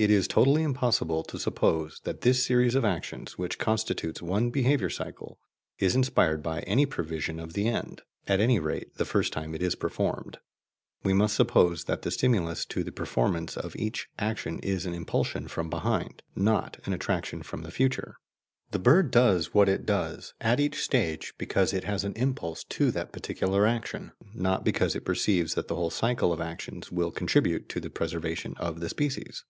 [0.00, 4.88] It is totally impossible to suppose that this series of actions, which constitutes one behaviour
[4.88, 5.38] cycle,
[5.78, 9.60] is inspired by any prevision of the end, at any rate the first time it
[9.60, 10.38] is performed.*
[11.02, 15.48] We must suppose that the stimulus to the performance of each act is an impulsion
[15.48, 18.16] from behind, not an attraction from the future.
[18.70, 22.90] The bird does what it does, at each stage, because it has an impulse to
[22.92, 27.68] that particular action, not because it perceives that the whole cycle of actions will contribute
[27.68, 29.44] to the preservation of the species.